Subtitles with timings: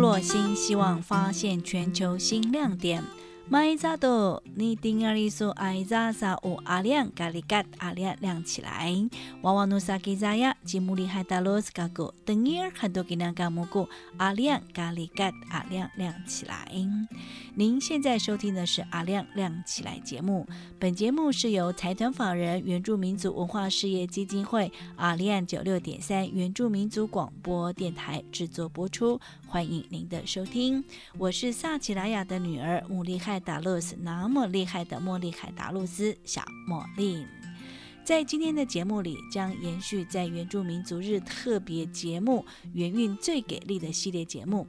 [0.00, 3.04] 落新希望，发现全球新亮点。
[3.52, 8.94] 麦扎多，你丁阿里说爱扎萨乌阿亮咖喱咖阿亮亮起来。
[9.42, 16.70] 娃娃努萨吉扎呀，吉姆里海达罗斯嘎古，等伊尔很多吉那嘎木古阿亮咖喱咖阿亮亮起来。
[17.56, 20.46] 您现在收听的是阿亮亮起来节目，
[20.78, 30.84] 本节目是由财团法人原住民族文化事业基金会阿亮九六点三原住民族广播电台制作播出，欢迎您的收听。
[31.18, 33.39] 我是萨奇拉雅的女儿穆利海。
[33.40, 37.26] 达洛斯那么厉害的茉莉海达洛斯小茉莉，
[38.10, 44.66] 在今天的节目里将延续在原住民族日特别节目《圆运最给力》的系列节目。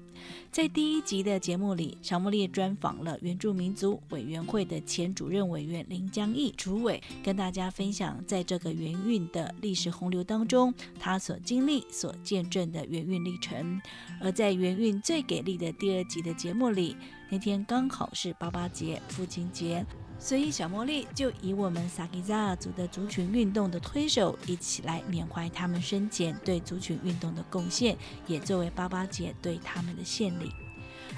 [0.51, 13.81] 在第一集的节目里，小茉莉专访了原住民族委员会的前主任委员林江义主委，跟大家分享在这个圆运的历史洪流当中，他所经历、所见证的圆运历程。
[14.21, 16.95] 而在圆运最给力的第二集的节目里，
[17.27, 19.83] 那天刚好是爸爸节、父亲节，
[20.23, 27.97] 所以小茉莉就以我们萨吉扎族的族群运动的推手一起来缅怀他们生前对族群运动的贡献，
[28.27, 30.51] 也作为爸爸节对他们的献礼。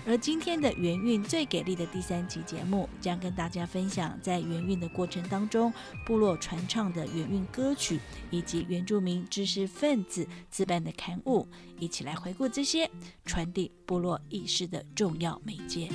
[0.05, 5.71] 而今天的元运最给力的第三集节目，将跟大家分享在元运的过程当中，
[6.05, 7.99] 部落传唱的元运歌曲，
[8.31, 11.45] 以及原住民知识分子自办的刊物，
[11.77, 12.89] 一起来回顾这些
[13.25, 15.89] 传递部落意识的重要媒介。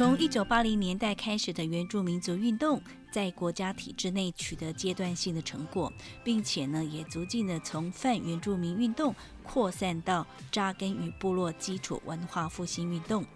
[0.00, 5.92] 从一九八零年代开始的原住民族运动，在国家体制内取得阶段性的成果，
[6.24, 13.26] 并且呢，也逐渐的从泛原住民运动扩散到扎根于部落基础文化复兴运动。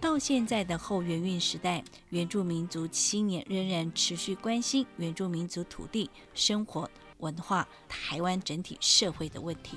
[0.00, 9.76] 到现在的后原运时代，原住民族青年仍然持续关心原住民族土地、生活、文化、台湾整体社会的问题。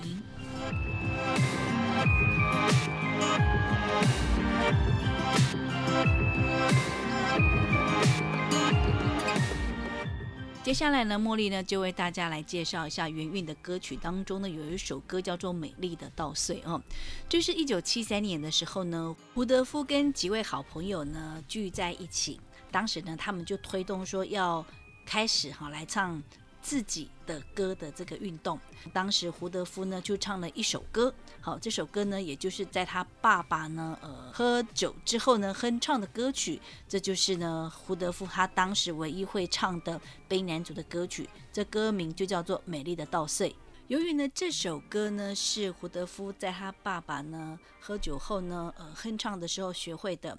[10.63, 16.79] 接下来呢，茉莉呢就为大家来介绍一下元韵的歌曲当中呢，有一首歌叫做《美丽的稻穗》哦。
[17.27, 22.39] 就是一九七三年的时候呢，胡德夫跟几位好朋友呢聚在一起，
[22.69, 24.63] 当时呢他们就推动说要
[25.03, 26.21] 开始哈来唱。
[26.61, 28.59] 自己的歌的这个运动，
[28.93, 43.49] 当时胡德夫呢就唱了一首歌，好，这首歌呢也就是在他爸爸呢呃喝酒之后呢哼唱的歌曲，这就是呢胡德夫他当时唯一会唱的悲男主的歌曲，这歌名就叫做《美丽的稻穗》。
[43.91, 50.37] 由于呢这首歌呢是胡德夫在他爸爸呢喝酒后呢呃哼唱的时候学会的。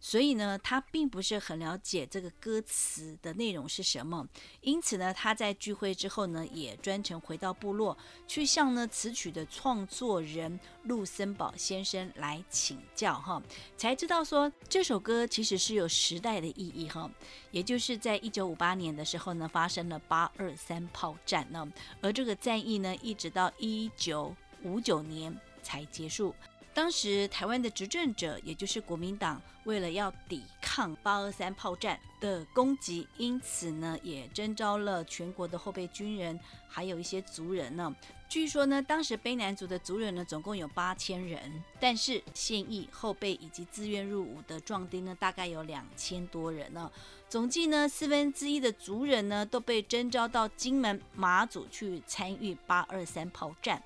[0.00, 4.26] 所以呢，他并不是很了解这个歌词的内容是什么，
[4.60, 13.42] 因此呢，他在聚会之后呢，也专程回到部落去向呢词曲的创作人陆森堡先生来请教哈，
[13.76, 17.10] 才知道说这首歌其实是有时代的意义哈，
[17.50, 21.66] 也就是在一九五八年的时候呢，发生了八二三炮战呢，
[22.00, 26.34] 而这个战役呢，一直到一九五九年才结束。
[26.74, 36.38] 当时台湾的执政者，也就是国民党，为了要抵抗八二三炮战的攻击，因此呢，也征召了全国的后备军人，
[36.68, 37.94] 还有一些族人呢。
[38.34, 46.90] 据说呢，当时卑南族的族人呢，总共有八千人，但是现役后备以及自愿入伍的壮丁呢，大概有两千多人呢。
[47.28, 53.80] 总计呢，四分之一的族人呢，都被征召到金门、马祖去参与八二三炮战。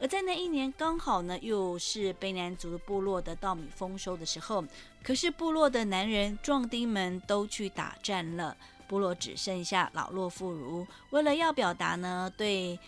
[0.00, 4.64] 而在那一年，刚好呢，又是卑南族部落的稻米丰收的时候。
[5.02, 8.56] 可是部落的男人壮丁们都去打战了，
[8.88, 10.86] 部落只剩下老弱妇孺。
[11.10, 12.78] 为了要表达呢对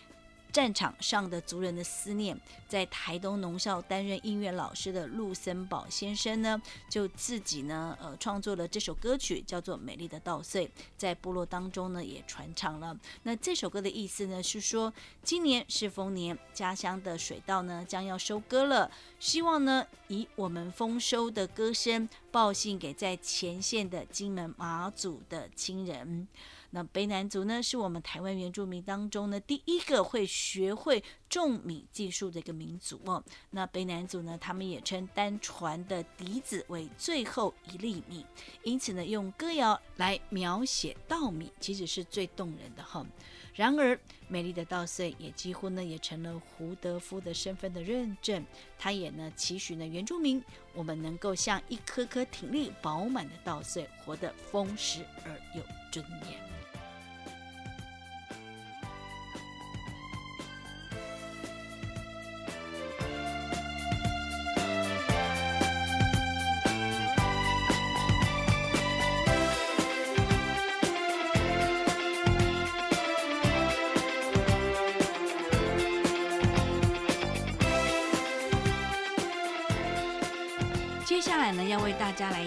[0.53, 12.95] 战场上的族人的思念，在台东农校担任音乐老师的陆森堡先生呢，就自己呢，呃，创作了这首歌曲，叫做《美丽的稻穗》，在部落当中呢也传唱了。
[13.23, 26.27] 那这首歌的意思呢是说，今年是丰年，家乡的水稻呢将要收割了，希望呢以我们丰收的歌声报信给在前线的金门马祖的亲人。
[26.75, 33.23] 那卑南族呢，是我们台湾原住民当中呢第一个会学会种米技术的一个民族哦。
[33.51, 38.25] 那卑南族呢，他们也称单传的笛子为最后一粒米，
[38.63, 43.05] 因此呢，用歌谣来描写稻米，其实是最动人的哈。
[43.53, 48.43] 然而，美丽的稻穗也几乎呢也成了胡德夫的身份的认证。
[48.79, 50.43] 他也呢期许呢原住民，
[50.73, 55.61] 我们能够像一颗颗挺立饱满的稻穗，活得丰实而有
[55.91, 56.62] 尊严。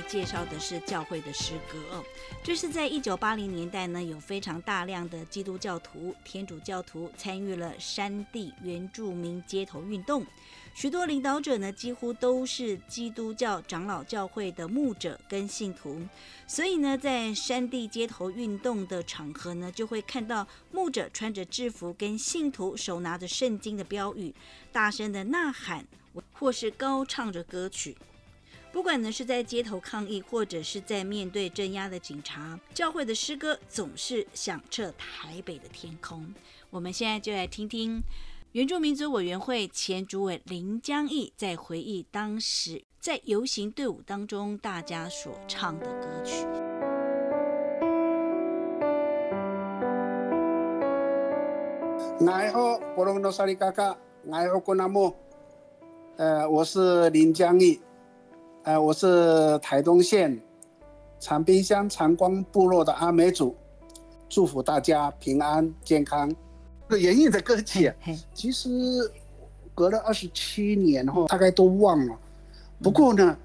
[0.09, 2.05] 介绍的是教会的诗歌哦。
[2.43, 10.25] 这是在一九八零年代呢，有非常大量的基督教徒、天主教徒参与了山地原住民街头运动。
[10.75, 16.01] 许多领导者呢，几乎都是基督教长老教会的牧者跟信徒。
[16.47, 24.35] 所以呢，在山地街头运动的场合呢，就会看到牧者穿着制服，跟信徒手拿着圣经的标语，
[24.71, 25.87] 大声的呐喊，
[26.33, 27.97] 或是高唱着歌曲。
[28.77, 36.35] 不管呢是在街头抗议，或者是在面对镇压的警察，教会的诗歌总是响彻台北的天空。
[36.69, 38.03] 我们现在就来听听
[38.53, 46.45] 原住民族委员会前主委林江义在回忆当时在游行队伍当中大家所唱的歌曲。
[52.29, 53.97] 爱好波隆诺萨里嘎嘎，
[54.31, 55.17] 爱好古纳木。
[56.19, 57.81] 呃，我是林江义，
[58.67, 60.37] 呃，我是台东县
[61.21, 63.55] 长滨乡长光部落的阿美族，
[64.29, 66.29] 祝福大家平安健康。
[66.89, 67.93] 这个原印的歌曲，
[68.35, 68.69] 其实
[69.73, 72.19] 隔了二十七年后，大概都忘了。
[72.83, 73.39] 不过呢，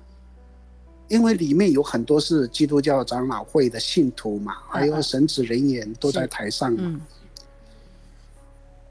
[1.07, 7.00] 因为里面有很多是基督教长老会的信徒嘛，还有神职人员都在台上嘛。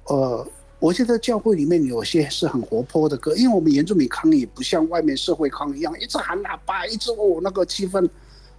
[0.04, 0.46] 呃，
[0.80, 8.08] 我觉得教会里面有些是很活泼的歌，因为我们原住民抗议不像外面社会抗议一样，一直喊喇叭，一直哦，那个气氛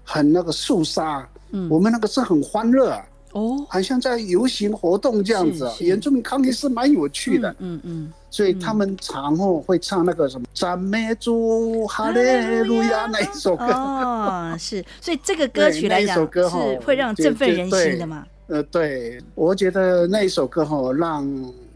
[0.03, 1.27] 很那个肃杀。
[1.49, 2.97] 嗯，我们那个是很欢乐
[3.33, 5.69] 哦，好像在游行活动这样子。
[5.79, 12.21] 原住民抗议是蛮有趣的，嗯嗯，所以他们常后会唱那个什么赞美主哈利
[12.63, 13.65] 路亚那一首歌。
[13.65, 18.25] 哦，是，所以这个歌曲来讲是会让振奋人心的嘛。
[18.47, 21.25] 呃，对，我觉得那一首歌哈，让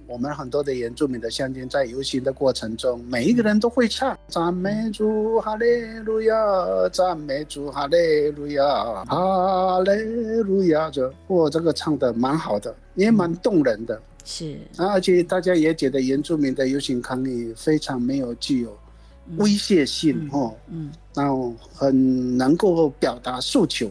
[0.08, 5.66] 我们很多的原住民的乡亲在游行的过程中，每一个人都会唱赞美主哈利
[6.06, 6.36] 路亚，
[6.92, 8.64] 赞美主哈利路亚，
[9.06, 9.92] 哈利
[10.44, 14.00] 路亚，这哇，这个唱的蛮好的，也蛮动人的。
[14.24, 18.78] 是，而且大家也觉得原住民的游行抗议非常没有具有
[19.38, 23.90] 威胁性哦，嗯，然后很能够表达诉求，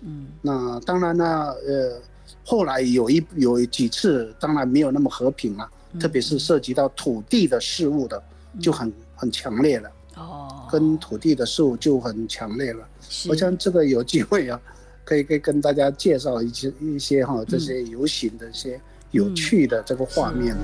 [0.00, 1.24] 嗯，那当然呢，
[1.66, 2.00] 呃。
[2.48, 8.22] 后来有一有几次，当然没有那么和平了，特别是涉及到土地的事物的，
[8.60, 9.90] 就很很强烈了。
[10.14, 12.86] 哦，跟土地的事物就很强烈了。
[13.28, 14.60] 我想这个有机会啊，
[15.04, 20.56] 可以可以跟大家介绍一些一些哈这些游行的一些有趣的这个画面。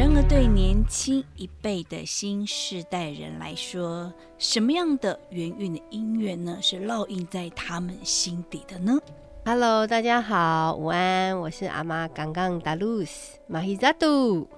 [0.00, 6.56] 然而，对年轻一辈的新世代人来说，什么样的元韵的音乐呢？
[6.62, 8.98] 是烙印在他们心底的呢
[9.44, 14.48] ？Hello，大家好，午安，我是阿妈刚刚达鲁斯马希扎杜。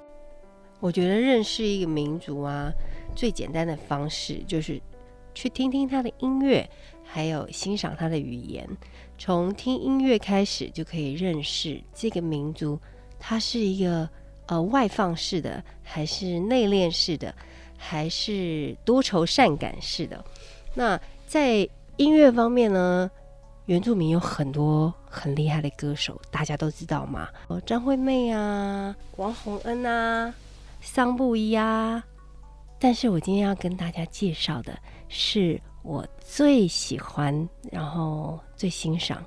[0.79, 2.73] 我觉得认识一个民族啊，
[3.17, 4.81] 最简单的方式就是
[5.35, 6.71] 去听听他的音乐，
[7.03, 8.65] 还有欣赏他的语言。
[9.19, 12.79] 从听音乐开始，就可以认识这个民族，
[13.19, 14.09] 它是一个。
[14.47, 17.35] 呃，外放式的，还是内敛式的，
[17.77, 20.25] 还是多愁善感式的？
[20.75, 23.11] 那在音乐方面呢？
[23.67, 27.29] 原住民有很多很厉害的歌手，大家都知道吗？
[27.47, 30.35] 哦，张惠妹啊，王洪恩啊，
[30.81, 32.03] 桑布依啊。
[32.81, 34.77] 但是我今天要跟大家介绍的
[35.09, 39.25] 是我最喜欢，然后最欣赏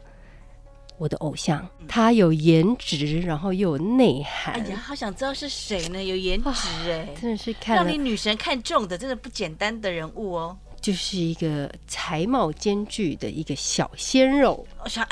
[0.98, 6.02] 我的偶像，他有颜值，然后又有内涵，哎呀，好想知道是谁呢？
[6.04, 6.50] 有颜值
[6.90, 10.58] 哎，真的是看了让你女神看中的，真的不简单的人物哦。
[10.80, 15.06] 就是一个才貌兼具的一个小鲜肉，我想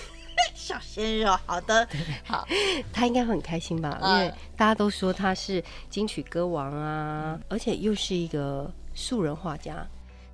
[0.54, 1.86] 小鲜肉，好的，
[2.24, 2.46] 好，
[2.92, 3.98] 他应该会很开心吧？
[4.00, 9.86] 因嗯为大家都说他是金曲歌王啊，而且又是一个素人画家，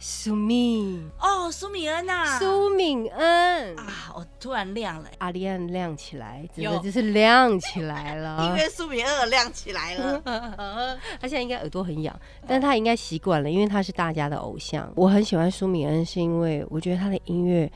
[0.06, 3.74] 苏敏，哦，苏米恩呐，苏敏恩。
[3.78, 8.44] 啊，我突然亮了，阿丽安亮起来，真的就是亮起来了。
[8.44, 10.20] 因为苏米恩亮起来了。
[11.18, 12.14] 他现在应该耳朵很痒，
[12.46, 14.92] 但他应该习惯了，因为他是大家的偶像。
[14.94, 17.72] 我很喜欢苏敏恩，是因为我觉得他的音乐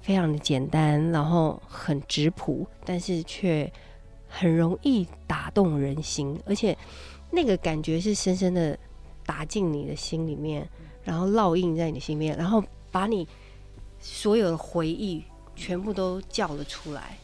[0.00, 3.68] 非常的简单，然后很质朴，但是却
[4.28, 6.78] 很容易打动人心，而且
[7.32, 8.78] 那个感觉是深深的
[9.26, 10.68] 打进你的心里面，
[11.08, 13.26] 然后烙印在你心里面，然后把你
[13.98, 15.24] 所有的回忆
[15.56, 17.16] 全部都叫了出来，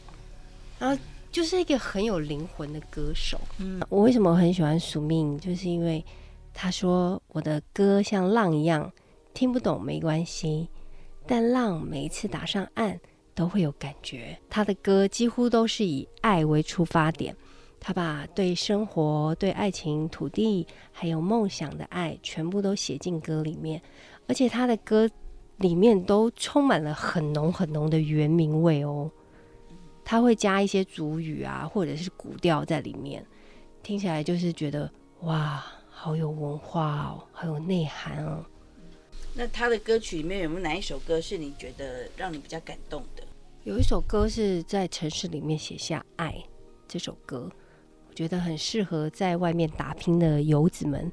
[0.79, 0.99] 然后
[1.31, 3.39] 就是一个很有灵魂的歌手。
[3.59, 6.03] 嗯，我为什么很喜欢署命，就是因为
[6.51, 8.91] 他说我的歌像浪一样，
[9.35, 10.67] 听不懂没关系，
[11.27, 12.99] 但浪每一次打上岸
[13.35, 14.35] 都会有感觉。
[14.49, 17.37] 他的歌几乎都是以爱为出发点，
[17.87, 23.79] 他把对生活、对爱情、土地还有梦想的爱全部都写进歌里面，
[24.27, 25.07] 而且他的歌
[25.57, 29.11] 里面都充满了很浓很浓的原名味哦。
[30.03, 33.23] 他会加一些主语啊，或者是古调在里面，
[33.83, 38.43] 听起来就是觉得哇，好有文化哦，好有内涵哦。
[39.35, 43.21] 那他的歌曲里面有没有哪一首歌是你觉得让你比较感动的？
[43.63, 46.43] 有一首歌是在城市里面写下爱，
[46.87, 47.51] 这首歌我
[48.15, 51.11] 觉得很适合在外面打拼的游子们，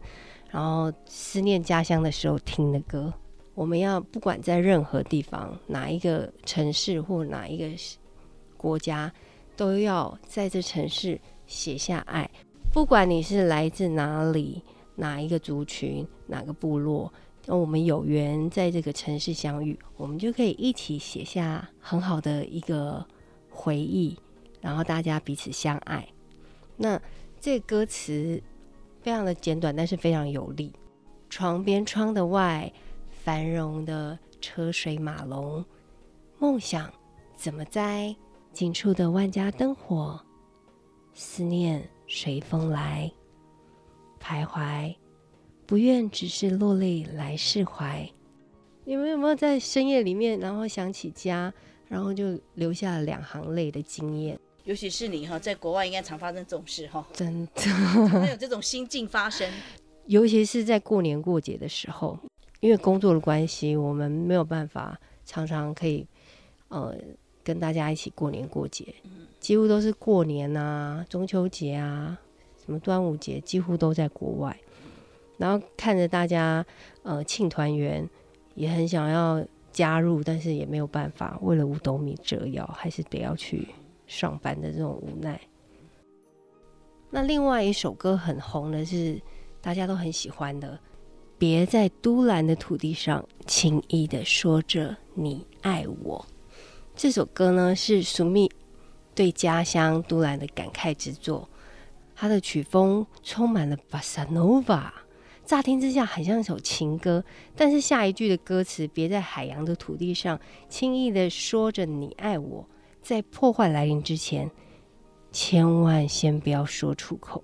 [0.50, 3.12] 然后思念家乡的时候听的歌。
[3.54, 7.66] 我们要不管在任何地方，哪一个城市或哪一个
[8.56, 9.12] 国家，
[9.56, 12.30] 都要在这城市写下爱。
[12.72, 14.62] 不管你是来自哪里，
[14.94, 17.12] 哪一个族群，哪个部落，
[17.44, 23.04] 那我们有缘在这个城市相遇，我们就可以一起写下很好的一个
[23.50, 24.16] 回忆，
[24.62, 26.08] 然后大家彼此相爱。
[26.82, 27.00] 那
[27.40, 28.42] 这歌词
[29.00, 30.72] 非常的简短，但是非常有力。
[31.30, 32.72] 床边窗的外，
[33.08, 35.64] 繁荣的车水马龙，
[36.40, 36.92] 梦想
[37.36, 38.12] 怎么在
[38.52, 40.20] 近处的万家灯火，
[41.14, 43.12] 思念随风来，
[44.20, 44.92] 徘徊。
[45.64, 48.10] 不愿只是落泪来释怀。
[48.84, 51.54] 你们有没有在深夜里面，然后想起家，
[51.86, 54.36] 然后就流下了两行泪的经验？
[54.64, 59.50] 尤其是你哈，在国外应该常发生这种事哈，真的，常有这种心境发生。
[60.06, 62.18] 尤其是在过年过节的时候，
[62.60, 66.06] 因为工作的关系，我们没有办法常常可以
[66.68, 66.94] 呃
[67.44, 68.94] 跟大家一起过年过节，
[69.40, 72.18] 几乎都是过年啊、中秋节啊、
[72.64, 74.56] 什么端午节，几乎都在国外。
[75.38, 76.64] 然后看着大家
[77.02, 78.08] 呃庆团圆，
[78.54, 83.66] 也很想要加入，但是也没有办法，为了五斗米折腰，还是得要去
[84.12, 85.40] 上班的这种无奈。
[87.10, 89.20] 那另外一首歌很红的是
[89.60, 90.74] 大家都很喜欢的，
[91.38, 96.26] 《别在都兰的土地上轻易的说着你爱我》。
[96.94, 98.50] 这首歌呢是苏密
[99.14, 101.48] 对家乡都兰的感慨之作，
[102.14, 104.92] 它的曲风充满了巴萨诺瓦。
[105.44, 107.24] 乍听之下很像一首情歌，
[107.56, 110.38] 但是下一句的歌词“别在海洋的土地上
[110.68, 112.64] 轻易的说着你爱我”，
[113.02, 114.50] 在破坏来临之前，
[115.32, 117.42] 千万先不要说出口，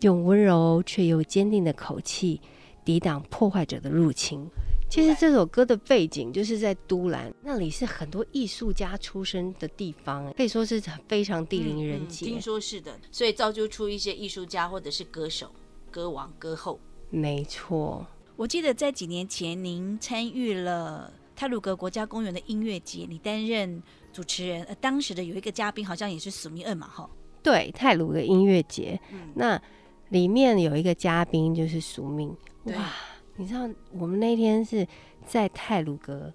[0.00, 2.40] 用温柔却又坚定的口气
[2.84, 4.46] 抵挡破坏者的入侵。
[4.90, 12.26] 其实这首歌的背景就是在都兰，那里是很多艺术家出生的地方，可以说是非常地灵人杰。
[12.26, 15.52] 嗯听说是的，所以造就出一些艺术家或者是歌手、
[15.92, 16.80] 歌王、歌后。
[17.08, 18.04] 没错，
[18.34, 23.82] 我记得在几年前，您参与了泰鲁格国家公园的音乐节，你担任
[24.12, 24.62] 主持人。
[24.64, 27.08] 呃，当时的有一个嘉宾好像也是史密恩嘛，哈。
[27.42, 29.58] 对，泰鲁的音乐节，嗯那
[30.10, 32.28] 里面有一个嘉宾就是苏命。
[32.64, 32.92] 哇，
[33.36, 34.86] 你知道我们那天是
[35.24, 36.30] 在泰鲁格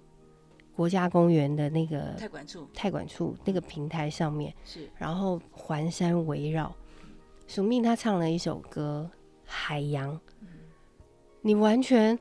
[0.74, 6.74] 国家公园的那个太管处泰管处那个平台上面，是然后环山围绕，
[7.46, 9.08] 苏命他唱了一首歌
[9.44, 10.12] 《海洋》，
[11.42, 12.18] 你完全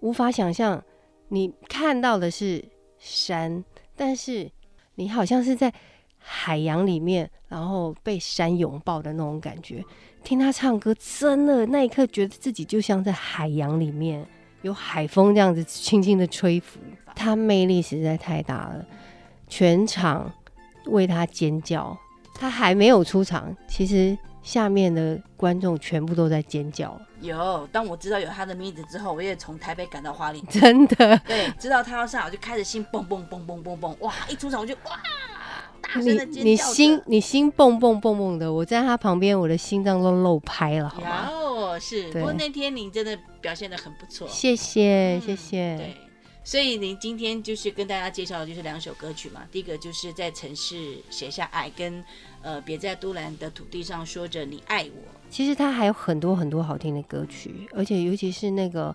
[0.00, 0.84] 无法想象，
[1.32, 2.62] 你看到的是
[2.98, 3.64] 山，
[3.96, 4.50] 但是
[4.96, 5.72] 你好像是在
[6.18, 9.82] 海洋里面，然后被山拥抱的那种感觉。
[10.22, 14.22] 听他唱歌，真的那一刻觉得自己就像在海洋里面，
[14.60, 16.78] 有海风这样子轻轻的吹拂，
[17.16, 18.84] 他魅力实在太大了，
[19.48, 20.30] 全场
[20.84, 21.98] 为他尖叫。
[22.34, 31.16] 他还没有出场，其实下面的观众全部都在尖叫，有，当我知道有他的名字之后，我也从台北赶到花莲，真的。
[31.26, 34.12] 对，知道他要上，我就开始心蹦蹦蹦蹦蹦蹦，哇！
[34.28, 35.00] 一出场我就哇，
[35.80, 41.28] 大声的尖叫你你心你心蹦蹦蹦蹦的，我在他旁边，我的心脏都漏拍了，好吗？
[41.30, 45.76] 哦是，不过那天你真的表现的很不错，谢谢嗯谢谢。
[45.76, 45.96] 对，
[46.44, 49.42] 所以您今天就是跟大家介绍的就是两首歌曲嘛。
[49.50, 52.04] 第一个就是在城市写下爱，跟
[52.42, 55.02] 呃别在都兰的土地上说着你爱我。
[55.30, 58.94] 其实他还有很多很多好听的歌曲，而且尤其是那个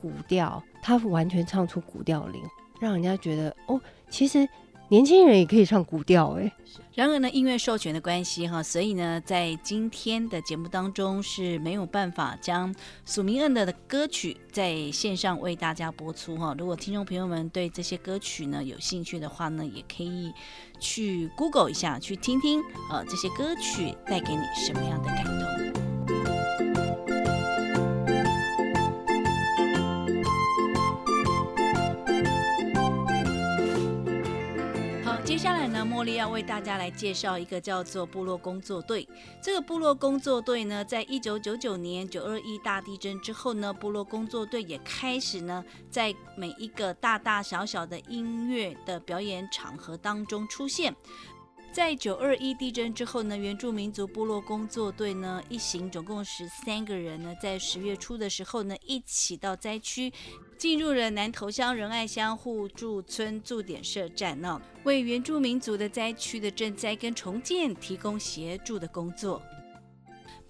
[0.00, 2.42] 古调，他完全唱出古调灵，
[2.78, 3.80] 让人家觉得哦，
[4.10, 4.46] 其实
[4.92, 6.52] 年轻人也可以唱古调哎。
[6.94, 12.74] 然而呢，因为授权的关系哈，所以呢，在今天的节目当中是没有办法将
[13.06, 16.54] 署名恩的歌曲在线上为大家播出哈。
[16.58, 20.30] 如果听众朋友们对这些歌曲呢有兴趣的话呢，也可以
[20.78, 25.61] 去 Google 一下，去听听呃这些歌曲带给你什么样的感动。
[35.84, 39.08] 茉莉要为大家来介绍一个叫做部落工作队。
[39.42, 50.94] 这个部落工作队呢，在一九九九年九二一大地震之后呢，部落工作队也开始呢，在每一个大大小小的音乐的表演场合当中出现。
[51.72, 60.12] 在九二一地震之后呢，原住民族部落工作队呢一行总共十三个人呢，在十月初的时候呢，一起到灾区
[60.58, 69.40] 进入了南投乡仁爱乡互助村驻点设站呢，为原住民族的灾区的赈灾跟重建提供协助的工作。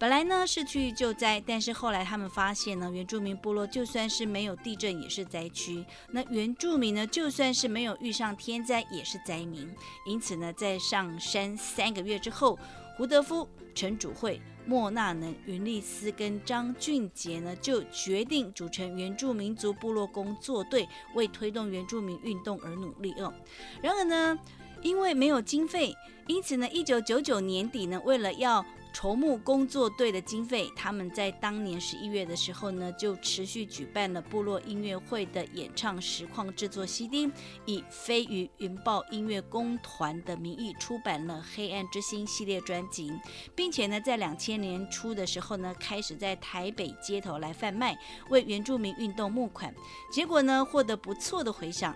[0.03, 5.81] 本来呢是去救灾，但是后来他们发现呢，原住民部落就算是没有地震也是灾区，
[6.11, 9.73] 那原住民呢就算是没有遇上天灾也是灾民。
[10.05, 12.59] 因此呢，在上山三个月之后，
[12.97, 23.33] 胡德夫、陈主惠、莫纳能、云丽斯跟张俊杰呢，就决定组成原住民族部落工作队，为推动原住民运动而努力哦。
[23.81, 24.37] 然而呢，
[24.81, 25.95] 因为没有经费，
[26.27, 37.29] 因此呢，一九九九年底呢，为了要筹募工作队的经费，他们在当年十一月的时候呢，就持续举办了部落音乐会的演唱实况制作 CD，
[37.65, 43.11] 以飞鱼云豹音乐工团的名义出版了《黑暗之心》系列专辑，
[43.55, 47.97] 并且呢，在两千年初的时候呢，开始在台北街头来贩卖，
[48.29, 49.73] 为原住民运动募款，
[50.11, 51.93] 结果呢，获得不错的回响。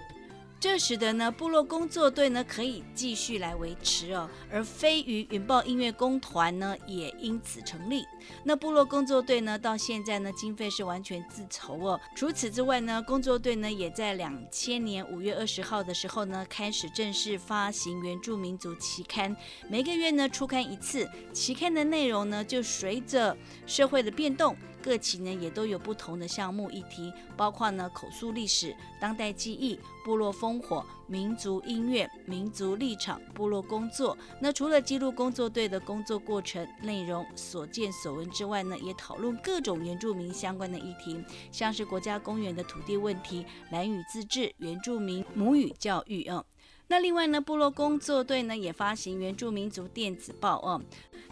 [0.60, 8.04] 这使得呢部落工作队呢可以继续来维持哦，而飞鱼云豹音乐工团呢也因此成立。
[8.44, 12.00] 那部落工作队呢到现在呢经费是完全自筹哦。
[12.16, 19.36] 除此之外呢，工作队呢也在两千年五月二十号的时候呢开始正式发行原住民族期刊，
[19.70, 21.08] 每个月呢出刊一次。
[21.32, 24.58] 期刊的内容呢就随着社会的变动。
[24.88, 34.18] 各期呢也都有不同的项目议题，包括呢口述历史、当代记忆、部落烽火、民族音乐、民族立场、部落工作。
[34.40, 41.22] 那除了记录工作队的工作过程、内容、所见所闻之外呢，也讨论各种原住民相关的议题，
[41.52, 46.42] 像是国家公园的土地问题、蓝语自治、原住民母语教育啊。
[46.90, 50.82] 那另外呢，部落工作队呢也发行原住民族电子报哦，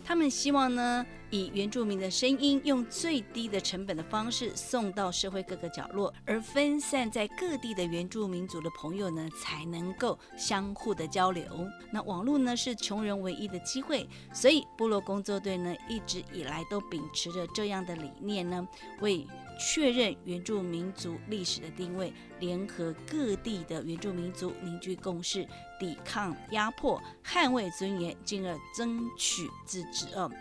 [0.04, 11.46] 他们希望呢以原住民的声音，用最低的成本的方式送到社会各个角落，而分散在各地的原住民族的朋友呢才能够相互的交流。
[11.90, 18.68] 那网络呢是穷人唯一的机会，所以部落工作队呢一直以来都秉持着这样的理念呢，
[19.00, 19.26] 为
[19.58, 25.48] 确认原住民族历史的定位，联合各地的原住民族凝聚共识，
[25.80, 30.32] 抵抗压迫，捍卫尊严，进而争取自治哦。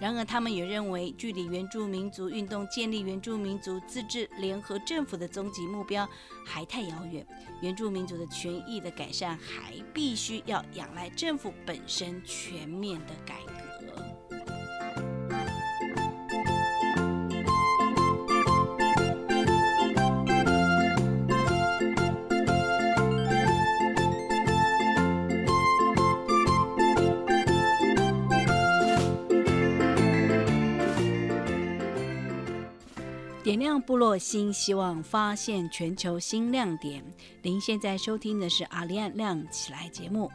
[0.00, 6.06] 然而，他们也认为，距离原住民族运动建立原住民族自治联合政府的终极目标
[6.44, 7.24] 还太遥远。
[7.60, 13.53] 原住民族的权益的改善，还必须要仰赖政府本身全面的改革。
[33.80, 37.04] 部落新希望，发现全球新亮点。
[37.42, 40.30] 您现在收听的是阿里安亮起来节目。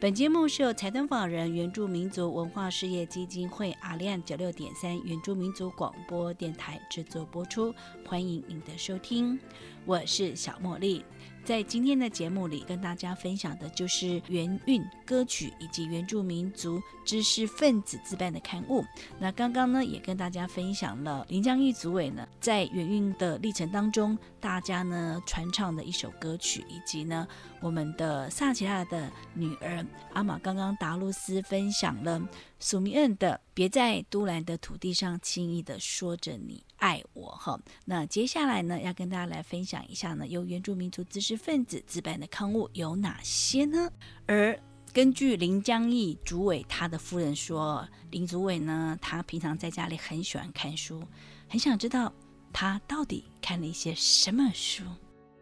[0.00, 7.74] 本节目是由财团法人原住民族文化事业基金会阿里安九六点三原住民族广播电台制作播出，
[8.06, 9.38] 欢迎您的收听。
[9.84, 11.04] 我是小茉莉。
[11.44, 18.84] 在今天的节目里，跟大家分享的就是原韵歌曲以及原住民族知识分子自办的刊物。
[19.18, 27.26] 那刚刚呢，也跟大家分享了林江义组委呢在原韵的历程当中，大家呢传唱的一首歌曲，以及呢
[27.60, 32.20] 我们的萨奇拉的女儿阿玛刚刚达露斯分享了
[32.60, 37.60] 苏明恩的《别在都兰的土地上轻易的说着你爱我》哈。
[37.84, 43.90] 那接下来呢，要跟大家来分享一下呢，由原住民族知识分子自办的刊物有哪些呢？
[44.26, 44.58] 而
[44.92, 51.02] 根据林江义主委他的夫人说，林主委呢，他平常在家里很喜欢看书，
[51.46, 52.12] 很想知道
[52.52, 54.82] 他到底看了一些什么书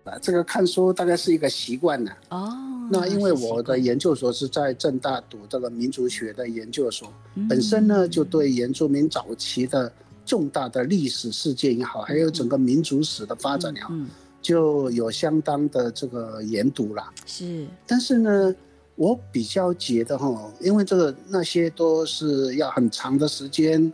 [0.04, 2.12] 啊，这个看书大概是一个习惯呢。
[2.30, 2.72] 哦。
[2.88, 9.92] 那因为我的研究所是在正大读这个民族学的研究所，嗯本身呢就对原住民早期的
[10.26, 14.08] 重大的历史事件也好，还有整个民族史的发展也好，嗯，
[14.42, 17.10] 就有相当的这个研读啦。
[17.24, 17.66] 是。
[17.86, 18.54] 但是呢，
[18.96, 23.92] 我比较觉得哈，因为这个那些都是要很长的时间，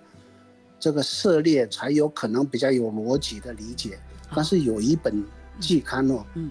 [0.81, 3.99] 这个涉猎才有可能比较有逻辑的理解。
[4.35, 5.23] 但是有一本
[5.61, 6.51] 季刊哦，嗯，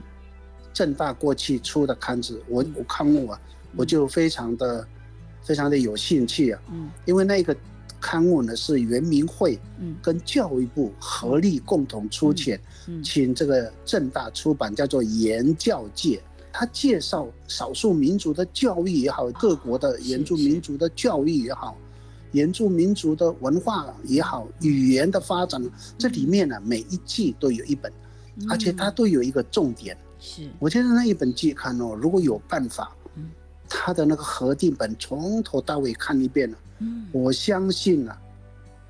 [0.71, 3.41] 正大过去出的刊子，我我看过啊，
[3.75, 4.87] 我就非常的
[5.41, 6.91] 非常的有兴趣啊，嗯。
[7.05, 7.57] 因为那个
[8.01, 9.95] 刊物呢是圆明会嗯。
[10.01, 13.01] 跟教育部合力共同出钱，嗯。
[13.03, 16.17] 请这个正大出版，叫做《研教界》，
[16.51, 21.77] 他介绍少数民族的教育也好，各国的原住民族的教育也好，
[22.31, 25.61] 原住民族的文化也好，语言的发展，
[25.97, 27.91] 这里面呢每一季都有一本，
[28.49, 29.95] 而且它都有一个重点。
[30.19, 30.49] 是。
[30.59, 33.29] 我觉得那一本季刊哦，如果有办法嗯，
[33.67, 37.07] 它的那个核定本从头到尾看一遍呢，嗯。
[37.11, 38.21] 我相信啊，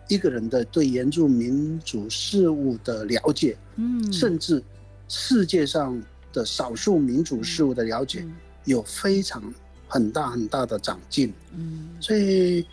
[0.08, 4.12] 一个人的对原住民族事务的了解，嗯。
[4.12, 4.64] 甚至
[5.08, 6.02] 世界上
[6.34, 8.34] 的少数民族事务的了解，嗯。
[8.66, 9.42] 有非常
[9.88, 11.34] 很大很大的长进。
[11.54, 11.90] 嗯。
[12.00, 12.66] 所以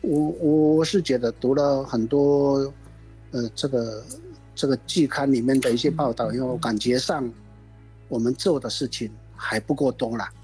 [0.00, 2.72] 我，我是觉得读了很多，
[3.30, 4.04] 呃，这个
[4.54, 7.32] 这个季刊里面的一些报道，因为我感觉上
[8.08, 10.34] 我们做的事情还不够多啦，啊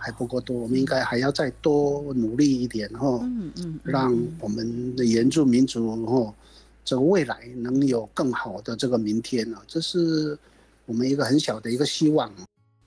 [0.00, 3.20] 还不够多，我们应该还要再多努力一点哦。
[3.22, 6.34] 嗯嗯让我们的原住民族哦，
[6.84, 10.36] 这个未来能有更好的这个明天呢、这是
[10.86, 12.32] 我们一个很小的一个希望。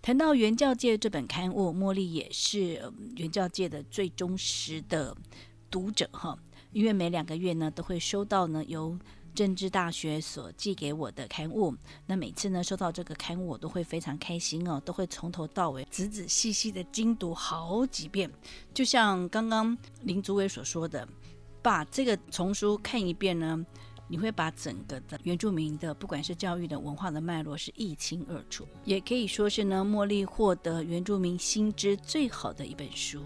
[0.02, 5.16] 谈到原教界这本刊物，茉莉也是呃原教界的最忠实的
[5.72, 6.38] 读者哈，
[6.74, 8.98] 因为每两个月呢都会收到呢由
[9.34, 18.32] 政治大学所寄给我的刊物，那每次呢收到这个刊物，我都会非常开心哦，都会从头到尾仔仔细细的精读好几遍，
[18.74, 21.08] 就像刚刚林祖伟所说的，
[21.62, 23.66] 把这个丛书看一遍呢。
[24.10, 33.24] 你会把整个的原住民的，不管是教育的文化的脉络是一清二楚，也可以说是呢，茉莉获得原住民新知最好的一本书。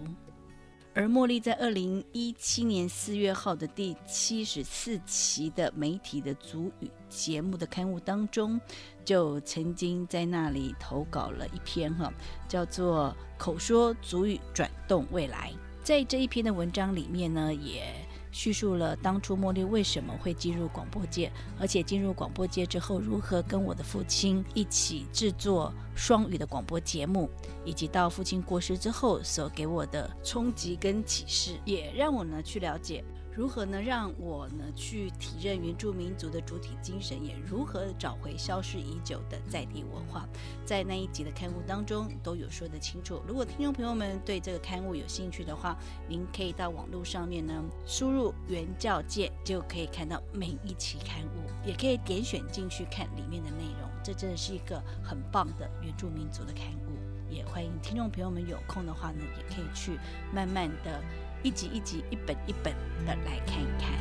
[0.94, 8.60] 而茉莉在二零一七年四月号的第七十四期的媒体的足语节目的刊物当中，
[9.04, 12.12] 就曾经在那里投稿了一篇哈，
[12.48, 15.52] 叫做《口说足语转动未来》。
[15.84, 17.94] 在这一篇的文章里面呢，也
[18.38, 27.28] 叙述了当初茉莉为什么会进入广播界，而且进入广播界之后，如何跟我的父亲一起制作双语的广播节目，
[27.64, 33.04] 以及到父亲过世之后所给我的冲击跟启示，也让我呢去了解。
[33.38, 33.80] 如何呢？
[33.80, 40.28] 让我呢去体认原住民族的主体精神，也如何找回消失已久的在地文化，
[40.64, 43.22] 在那一集的刊物当中都有说得清楚。
[43.28, 47.54] 如果听众朋友们对这个刊物有兴趣的话，您可以到网络上面呢
[47.86, 53.88] 输入“原教界”，就可以看到每一期刊物，也可以点选进去看里面的内容。
[54.02, 59.96] 这真的是一个很棒的原住民族的刊物，也欢迎听众朋友们有空的话呢，也可以去
[60.34, 61.00] 慢慢的。
[61.44, 62.74] 一集一集、一本一本
[63.06, 63.92] 的来看一看。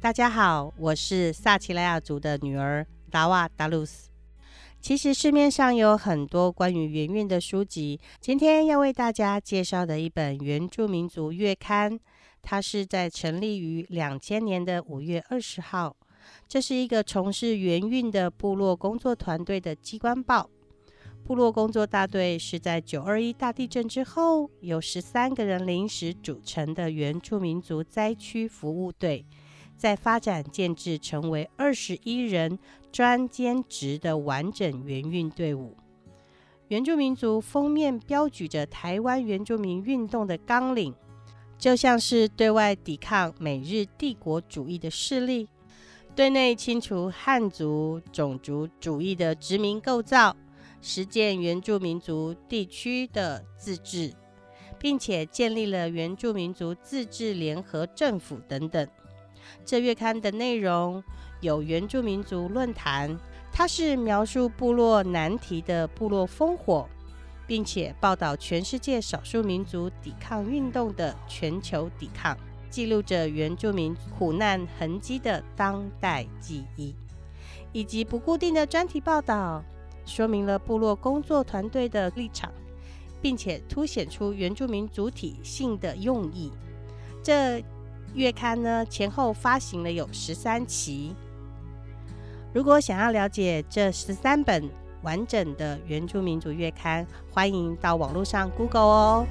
[0.00, 4.07] 大家好，我是萨奇莱亚族的女儿达瓦达鲁斯。
[4.80, 11.92] 其实市面上有很多关于原韵的书籍，今天要为大家介绍的一本《原住民族月刊》，
[12.42, 15.94] 它是在成立于两千年的五月二十号。
[16.46, 20.48] 这是一个从事原运的部落工作团队的机关报。
[21.24, 29.26] 部落工作大队是在九二一大地震之后，由十三个人临时组成的原住民族灾区服务队。
[29.76, 32.58] 在发展建制成为二十一人
[32.90, 35.76] 专兼职的完整援运队伍。
[36.68, 40.94] 原住民族封面标举着台湾原住民运动的纲领，
[41.58, 45.48] 就像是对外抵抗美日帝国主义的势力，
[46.14, 50.36] 对内清除汉族种族主义的殖民构造，
[50.82, 54.12] 实践原住民族地区的自治，
[54.78, 58.86] 并且建立了原住民族自治联合政府等等。
[59.64, 61.02] 这月刊的内容
[61.40, 63.18] 有原住民族论坛。
[63.50, 66.86] 它是描述部落难题的部落烽火，
[67.46, 72.36] 并且报道全世界少数民族抵抗运动的全球抵抗，
[72.70, 76.94] 记录着原住民苦难痕迹的当代记忆，
[77.72, 79.64] 以及不固定的专题报道，
[80.04, 82.52] 说明了部落工作团队的立场，
[83.20, 86.52] 并且凸显出原住民主体性的用意。
[87.24, 87.64] 这
[88.14, 91.16] 月刊呢，前后发行了有十三期。
[92.52, 94.68] 如果想要了解这十三本
[95.02, 99.26] 完整的原住民族月刊，欢迎到网络上 Google 哦。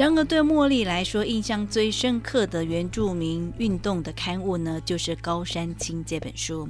[0.00, 6.66] 然而，对茉莉来说，印象最深刻的原住民运动的刊物呢，就是《高山青》这本书。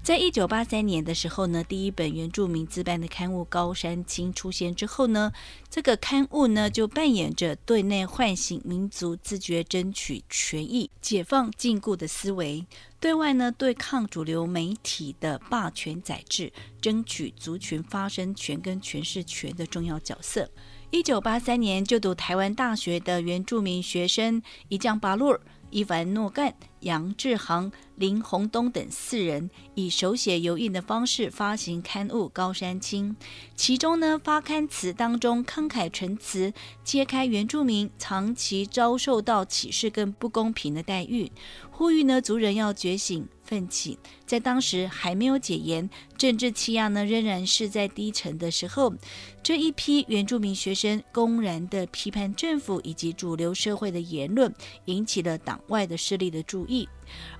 [0.00, 5.32] 在一九八三年的时候呢，第一本原住民自办的刊物《高山青》出现之后呢，
[5.68, 12.64] 这个刊物呢就扮演着对内唤醒民族自觉、争取权益、解放禁锢的思维；
[13.00, 20.48] 对外呢对抗主流媒体的霸权宰制，争取族群发声权跟诠释权的重要角色。
[20.90, 33.14] 一九八三年就读台湾大学的原住民学生伊江巴洛尔、伊凡诺干、杨志航、林洪东等四人，以手写油印的方式发行刊物《高山青》，
[33.54, 41.30] 其中呢发刊词当中慷慨陈词，揭开原住民长期遭受到歧视跟不公平的待遇，
[41.70, 43.28] 呼吁呢族人要觉醒。
[43.48, 48.94] 奋起，在当时还没有解严，政治气压呢仍然是在低沉的时候，
[49.42, 56.86] 这一批原住民学生公然的批判政府以及主流社会的言论，引起了党外的势力的注意。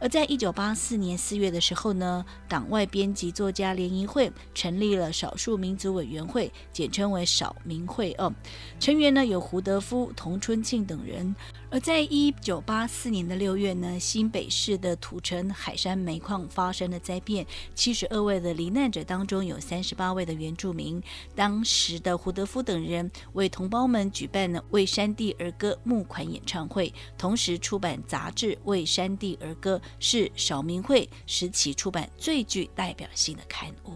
[0.01, 8.15] 而在一九八四年四月的时候呢，党外编辑作家联谊会成立了少数民族委员会，简称为少民会。
[8.19, 8.33] 哦，
[8.79, 11.35] 成员呢有胡德夫、童春庆等人。
[11.71, 21.03] 而在一九八四年的六月呢，新北市的土城海山煤矿发生了灾变，七十二位的罹难者当中有三十八位的原住民。
[21.35, 33.93] 当时的胡德夫等人为同胞们举办了为山地而歌募款演唱会，同时出版杂志《为山地而歌》，是少民会时期出版最具代表性的刊物。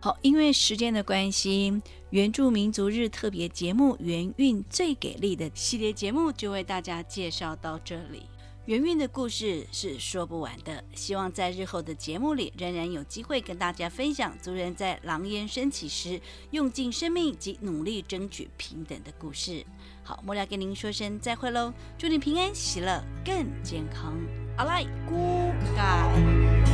[0.00, 8.24] 好，因为时间的关系，原住民族日特别节目《元运最给力》的系列节目就为大家介绍到这里。
[8.66, 16.20] 元运的故事是说不完的，希望在日后的节目里仍然有机会跟大家分享族人在狼烟升起时
[16.52, 19.64] 用尽生命及努力争取平等的故事。
[20.04, 24.14] 好，末了跟您说声再会喽，祝您平安喜乐，更健康。
[24.56, 26.71] 阿赖，咕嘎。